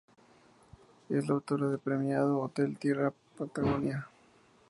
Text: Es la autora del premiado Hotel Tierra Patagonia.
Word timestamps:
Es 1.09 1.27
la 1.29 1.35
autora 1.35 1.67
del 1.67 1.77
premiado 1.77 2.39
Hotel 2.39 2.75
Tierra 2.79 3.13
Patagonia. 3.37 4.09